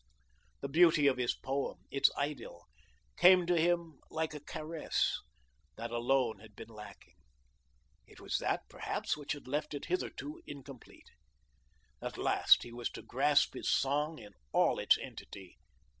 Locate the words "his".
1.17-1.35, 13.53-13.69